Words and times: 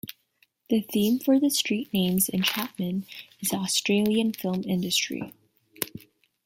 The 0.71 0.81
theme 0.81 1.19
for 1.19 1.39
the 1.39 1.51
street 1.51 1.93
names 1.93 2.27
in 2.27 2.41
Chapman 2.41 3.05
is 3.39 3.49
the 3.49 3.57
Australian 3.57 4.33
film 4.33 4.63
industry. 4.63 5.31